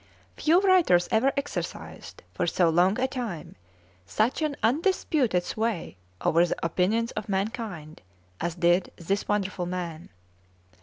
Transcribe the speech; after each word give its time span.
Few 0.35 0.59
writers 0.61 1.07
ever 1.11 1.31
exercised 1.37 2.23
for 2.33 2.47
so 2.47 2.69
long 2.69 2.99
a 2.99 3.07
time 3.07 3.55
such 4.03 4.41
an 4.41 4.55
undisputed 4.63 5.43
sway 5.43 5.95
over 6.21 6.43
the 6.43 6.65
opinions 6.65 7.11
of 7.11 7.29
mankind 7.29 8.01
as 8.39 8.55
did 8.55 8.91
this 8.95 9.27
wonderful 9.27 9.67
man. 9.67 10.09